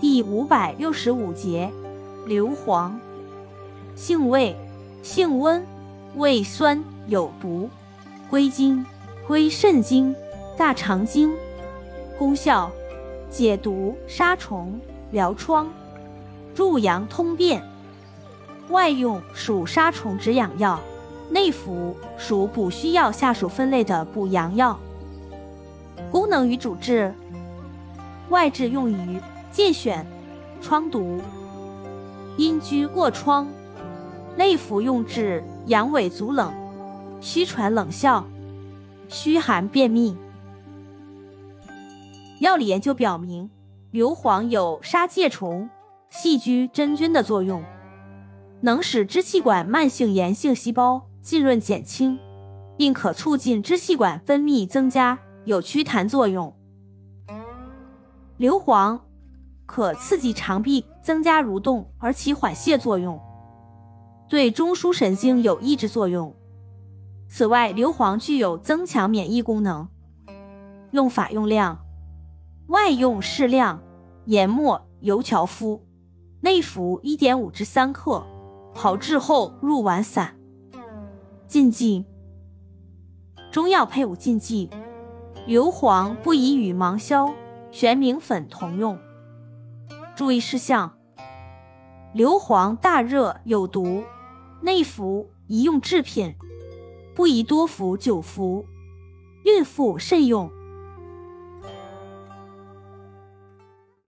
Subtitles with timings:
[0.00, 1.68] 第五百六十五节，
[2.24, 2.92] 硫磺，
[3.96, 4.56] 性味，
[5.02, 5.66] 性温，
[6.14, 7.68] 味酸，有毒，
[8.30, 8.86] 归经，
[9.26, 10.14] 归肾经、
[10.56, 11.34] 大肠经。
[12.16, 12.70] 功效，
[13.28, 14.78] 解毒、杀虫、
[15.10, 15.68] 疗疮、
[16.54, 17.60] 助阳通便。
[18.68, 20.78] 外用属杀虫止痒药，
[21.28, 24.78] 内服属补虚药下属分类的补阳药。
[26.12, 27.12] 功能与主治，
[28.28, 29.20] 外治用于。
[29.58, 30.06] 戒选，
[30.62, 31.20] 疮毒、
[32.36, 33.48] 阴疽卧疮，
[34.36, 36.54] 内服用治阳痿足冷、
[37.20, 38.24] 虚喘冷笑、
[39.08, 40.16] 虚寒便秘。
[42.38, 43.50] 药理研究表明，
[43.90, 45.68] 硫磺有杀疥虫、
[46.08, 47.64] 细菌、真菌的作用，
[48.60, 52.16] 能使支气管慢性炎性细胞浸润减轻，
[52.76, 56.54] 并可促进支气管分泌增加，有祛痰作用。
[58.36, 59.00] 硫磺。
[59.68, 63.20] 可刺激肠壁，增加蠕动而起缓泻作用，
[64.26, 66.34] 对中枢神经有抑制作用。
[67.28, 69.86] 此外，硫磺具有增强免疫功能。
[70.92, 71.84] 用法用量：
[72.68, 73.82] 外用适量，
[74.24, 75.82] 研末，油荞敷；
[76.40, 78.26] 内服一点五至三克，
[78.74, 80.34] 炮制后入丸散。
[81.46, 82.06] 禁忌：
[83.52, 84.70] 中药配伍禁忌：
[85.46, 87.34] 硫磺不宜与芒硝、
[87.70, 88.98] 玄明粉同用。
[90.18, 90.98] 注意事项：
[92.12, 94.02] 硫磺大热有毒，
[94.60, 96.34] 内服宜用制品，
[97.14, 98.66] 不宜多服久服，
[99.44, 100.50] 孕妇慎用。